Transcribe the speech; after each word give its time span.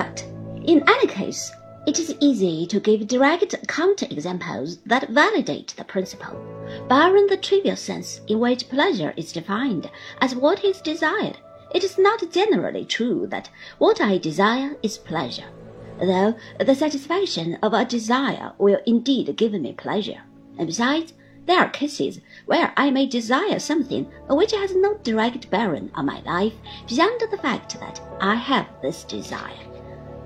But 0.00 0.24
in 0.64 0.82
any 0.88 1.06
case, 1.06 1.52
it 1.86 1.98
is 1.98 2.16
easy 2.20 2.66
to 2.68 2.80
give 2.80 3.06
direct 3.06 3.54
counter-examples 3.68 4.78
that 4.86 5.10
validate 5.10 5.74
the 5.76 5.84
principle, 5.84 6.40
barring 6.88 7.26
the 7.26 7.36
trivial 7.36 7.76
sense 7.76 8.22
in 8.26 8.38
which 8.40 8.70
pleasure 8.70 9.12
is 9.18 9.30
defined 9.30 9.90
as 10.22 10.34
what 10.34 10.64
is 10.64 10.80
desired. 10.80 11.36
It 11.74 11.84
is 11.84 11.98
not 11.98 12.32
generally 12.32 12.86
true 12.86 13.26
that 13.26 13.50
what 13.76 14.00
I 14.00 14.16
desire 14.16 14.74
is 14.82 14.96
pleasure, 14.96 15.50
though 15.98 16.34
the 16.58 16.74
satisfaction 16.74 17.58
of 17.62 17.74
a 17.74 17.84
desire 17.84 18.52
will 18.56 18.80
indeed 18.86 19.36
give 19.36 19.52
me 19.52 19.74
pleasure. 19.74 20.22
And 20.56 20.66
besides, 20.66 21.12
there 21.44 21.58
are 21.58 21.68
cases 21.68 22.20
where 22.46 22.72
I 22.74 22.90
may 22.90 23.04
desire 23.04 23.58
something 23.58 24.10
which 24.30 24.52
has 24.52 24.74
no 24.74 24.96
direct 25.02 25.50
bearing 25.50 25.90
on 25.94 26.06
my 26.06 26.22
life 26.22 26.54
beyond 26.88 27.20
the 27.30 27.36
fact 27.36 27.78
that 27.80 28.00
I 28.18 28.36
have 28.36 28.66
this 28.80 29.04
desire. 29.04 29.66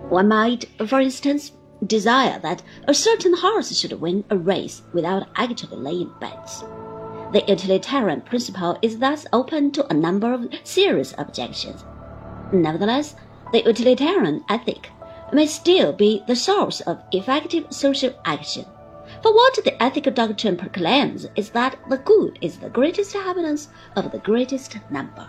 One 0.09 0.29
might, 0.29 0.67
for 0.87 1.01
instance, 1.01 1.53
desire 1.87 2.39
that 2.41 2.63
a 2.87 2.95
certain 2.95 3.35
horse 3.37 3.77
should 3.77 4.01
win 4.01 4.25
a 4.30 4.37
race 4.37 4.83
without 4.93 5.29
actually 5.37 5.77
laying 5.77 6.13
bets. 6.21 6.63
The 7.33 7.43
utilitarian 7.49 8.21
principle 8.21 8.79
is 8.80 8.99
thus 8.99 9.27
open 9.33 9.73
to 9.73 9.87
a 9.91 9.95
number 9.95 10.33
of 10.33 10.49
serious 10.63 11.15
objections. 11.19 11.85
Nevertheless, 12.53 13.17
the 13.53 13.65
utilitarian 13.65 14.45
ethic 14.49 14.91
may 15.33 15.47
still 15.47 15.93
be 15.93 16.23
the 16.27 16.37
source 16.37 16.80
of 16.83 17.02
effective 17.13 17.66
social 17.71 18.15
action. 18.25 18.66
For 19.23 19.35
what 19.35 19.59
the 19.65 19.83
ethical 19.83 20.13
doctrine 20.13 20.57
proclaims 20.57 21.27
is 21.35 21.51
that 21.51 21.77
the 21.89 21.99
good 21.99 22.39
is 22.41 22.59
the 22.59 22.69
greatest 22.69 23.15
happiness 23.15 23.69
of 23.97 24.13
the 24.13 24.19
greatest 24.19 24.79
number. 24.91 25.27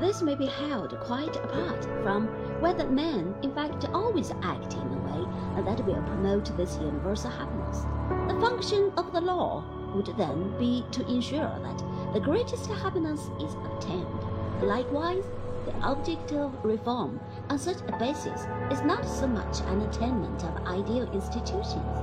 This 0.00 0.22
may 0.22 0.34
be 0.34 0.46
held 0.46 0.98
quite 1.00 1.36
apart 1.36 1.84
from 2.02 2.26
whether 2.60 2.88
men 2.88 3.34
in 3.42 3.52
fact 3.52 3.84
always 3.92 4.32
act 4.42 4.72
in 4.72 4.80
a 4.80 5.00
way 5.04 5.62
that 5.62 5.84
will 5.84 6.02
promote 6.02 6.56
this 6.56 6.78
universal 6.78 7.30
happiness. 7.30 7.82
The 8.28 8.40
function 8.40 8.92
of 8.96 9.12
the 9.12 9.20
law 9.20 9.62
would 9.94 10.06
then 10.16 10.56
be 10.58 10.86
to 10.92 11.06
ensure 11.06 11.54
that 11.62 12.12
the 12.14 12.20
greatest 12.20 12.66
happiness 12.70 13.20
is 13.40 13.54
obtained. 13.66 14.24
Likewise, 14.62 15.24
the 15.66 15.74
object 15.82 16.32
of 16.32 16.64
reform 16.64 17.20
on 17.50 17.58
such 17.58 17.82
a 17.86 17.98
basis 17.98 18.40
is 18.70 18.80
not 18.82 19.04
so 19.04 19.26
much 19.26 19.60
an 19.60 19.82
attainment 19.82 20.42
of 20.44 20.66
ideal 20.66 21.12
institutions 21.12 21.98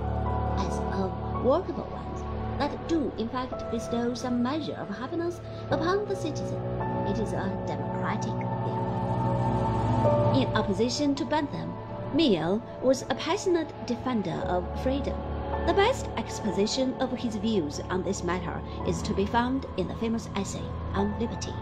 as 0.60 0.80
of 0.94 1.44
workable 1.44 1.88
ones 1.92 2.22
that 2.60 2.88
do 2.88 3.12
in 3.18 3.30
fact 3.30 3.70
bestow 3.72 4.14
some 4.14 4.44
measure 4.44 4.76
of 4.76 4.90
happiness 4.90 5.42
upon 5.72 6.08
the 6.08 6.16
citizen. 6.16 6.77
It 7.08 7.20
is 7.20 7.34
a 7.34 7.50
democratic 7.66 8.34
theory. 8.34 8.88
In 10.42 10.56
opposition 10.56 11.16
to 11.16 11.26
Bentham, 11.26 11.74
Mill 12.14 12.62
was 12.82 13.04
a 13.04 13.16
passionate 13.16 13.74
defender 13.86 14.44
of 14.48 14.66
freedom. 14.84 15.16
The 15.66 15.74
best 15.74 16.10
exposition 16.18 16.94
of 17.00 17.12
his 17.12 17.36
views 17.38 17.80
on 17.90 18.04
this 18.04 18.24
matter 18.24 18.62
is 18.88 19.02
to 19.04 19.14
be 19.14 19.26
found 19.26 19.66
in 19.78 19.88
the 19.88 19.96
famous 19.96 20.30
essay 20.36 20.64
on 20.94 21.18
liberty, 21.20 21.56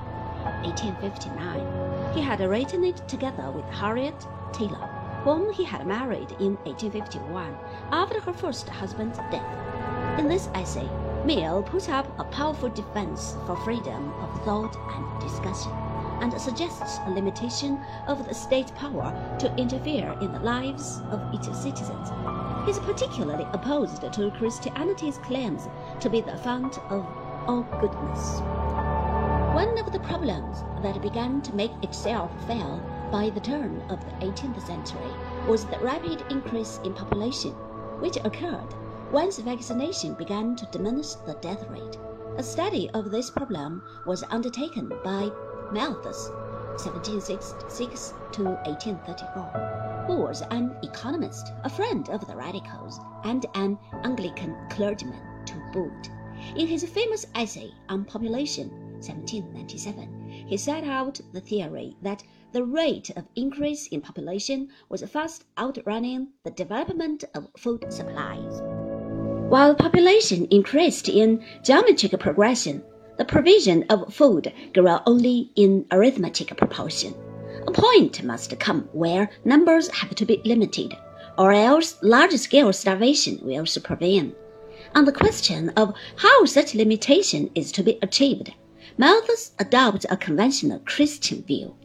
1859. 0.64 2.14
He 2.16 2.22
had 2.22 2.40
written 2.40 2.84
it 2.84 3.08
together 3.08 3.52
with 3.52 3.66
Harriet 3.66 4.28
Taylor, 4.52 4.90
whom 5.24 5.52
he 5.54 5.64
had 5.64 5.88
married 5.88 6.32
in 6.40 6.58
1851 6.66 7.56
after 7.92 8.20
her 8.22 8.34
first 8.34 8.70
husband's 8.70 9.20
death. 9.32 10.20
In 10.20 10.28
this 10.28 10.50
essay, 10.54 10.90
Mill 11.26 11.64
puts 11.64 11.90
up 11.90 12.08
a 12.20 12.24
powerful 12.26 12.70
defense 12.70 13.36
for 13.48 13.56
freedom 13.56 14.14
of 14.22 14.46
thought 14.46 14.78
and 14.94 15.20
discussion, 15.20 15.72
and 16.22 16.32
suggests 16.40 17.00
a 17.08 17.10
limitation 17.10 17.84
of 18.08 18.28
the 18.28 18.34
state 18.36 18.72
power 18.76 19.12
to 19.40 19.52
interfere 19.56 20.16
in 20.22 20.32
the 20.32 20.40
lives 20.42 21.02
of 21.10 21.20
its 21.34 21.48
citizens. 21.48 22.12
He 22.66 22.72
is 22.72 22.78
particularly 22.78 23.48
opposed 23.54 24.04
to 24.04 24.32
Christianity's 24.38 25.18
claims 25.18 25.68
to 26.00 26.12
be 26.12 26.22
the 26.22 26.38
fount 26.38 26.78
of 26.92 27.04
all 27.48 27.64
goodness. 27.82 28.40
One 29.56 29.80
of 29.80 29.92
the 29.92 30.02
problems 30.02 30.64
that 30.84 31.02
began 31.02 31.42
to 31.42 31.56
make 31.56 31.74
itself 31.82 32.30
felt 32.46 32.84
by 33.12 33.32
the 33.32 33.40
turn 33.40 33.82
of 33.90 34.06
the 34.06 34.28
18th 34.28 34.62
century 34.62 35.12
was 35.48 35.66
the 35.66 35.80
rapid 35.80 36.24
increase 36.30 36.80
in 36.84 36.94
population, 36.94 37.54
which 38.00 38.18
occurred 38.18 38.76
once 39.12 39.40
vaccination 39.40 40.14
began 40.16 40.56
to 40.56 40.66
diminish 40.72 41.14
the 41.26 41.38
death 41.42 41.66
rate. 41.70 41.98
A 42.38 42.44
study 42.44 42.90
of 42.92 43.12
this 43.12 43.30
problem 43.30 43.82
was 44.06 44.24
undertaken 44.30 44.92
by 45.04 45.30
Malthus, 45.72 46.30
1766 46.84 48.14
to 48.34 48.44
1834, 48.44 50.06
who 50.08 50.22
was 50.22 50.42
an 50.52 50.76
economist, 50.84 51.52
a 51.64 51.70
friend 51.70 52.10
of 52.10 52.28
the 52.28 52.36
radicals, 52.36 53.00
and 53.24 53.46
an 53.56 53.78
Anglican 54.04 54.56
clergyman 54.70 55.46
to 55.46 55.54
boot. 55.72 56.10
In 56.58 56.68
his 56.68 56.84
famous 56.84 57.26
essay 57.36 57.72
on 57.90 58.04
population, 58.04 58.70
1797, 58.96 60.46
he 60.48 60.58
set 60.58 60.84
out 60.84 61.22
the 61.32 61.42
theory 61.42 61.96
that 62.02 62.24
the 62.52 62.64
rate 62.64 63.10
of 63.12 63.28
increase 63.36 63.88
in 63.88 64.02
population 64.02 64.70
was 64.90 65.04
fast 65.04 65.46
outrunning 65.58 66.30
the 66.44 66.52
development 66.52 67.24
of 67.34 67.48
food 67.58 67.92
supplies. 67.92 68.62
While 69.50 69.76
population 69.76 70.48
increased 70.50 71.08
in 71.08 71.44
geometric 71.64 72.20
progression, 72.20 72.84
the 73.18 73.26
provision 73.26 73.86
of 73.90 74.12
food 74.14 74.52
grew 74.74 74.98
only 75.06 75.52
in 75.56 75.86
arithmetic 75.92 76.58
proportion. 76.58 77.14
A 77.68 77.72
point 77.72 78.24
must 78.24 78.60
come 78.60 78.90
where 78.92 79.30
numbers 79.46 79.88
have 79.90 80.16
to 80.16 80.26
be 80.26 80.42
limited, 80.46 80.98
or 81.38 81.54
else 81.54 81.98
large-scale 82.02 82.74
starvation 82.74 83.40
will 83.44 83.68
supervene. 83.68 84.34
On 84.96 85.06
the 85.06 85.12
question 85.12 85.70
of 85.78 85.94
how 86.18 86.46
such 86.46 86.74
limitation 86.74 87.52
is 87.54 87.72
to 87.74 87.84
be 87.84 88.00
achieved, 88.02 88.52
Malthus 88.98 89.52
adopts 89.60 90.08
a 90.10 90.18
conventional 90.18 90.80
Christian 90.80 91.44
view. 91.44 91.76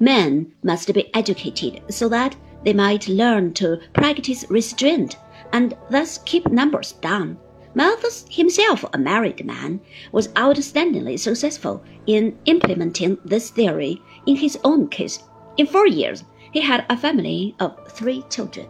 Men 0.00 0.52
must 0.64 0.92
be 0.92 1.14
educated 1.14 1.82
so 1.88 2.08
that 2.08 2.34
they 2.64 2.72
might 2.72 3.08
learn 3.08 3.54
to 3.54 3.78
practice 3.92 4.44
restraint 4.50 5.16
and 5.52 5.76
thus 5.90 6.18
keep 6.18 6.46
numbers 6.48 6.92
down. 6.92 7.38
Malthus, 7.74 8.26
himself 8.30 8.84
a 8.92 8.98
married 8.98 9.44
man, 9.44 9.80
was 10.10 10.28
outstandingly 10.28 11.18
successful 11.18 11.82
in 12.06 12.36
implementing 12.46 13.18
this 13.24 13.50
theory 13.50 14.02
in 14.26 14.36
his 14.36 14.58
own 14.64 14.88
case. 14.88 15.22
In 15.56 15.66
four 15.66 15.86
years, 15.86 16.24
he 16.52 16.60
had 16.60 16.84
a 16.90 16.96
family 16.96 17.54
of 17.60 17.76
three 17.92 18.24
children. 18.28 18.66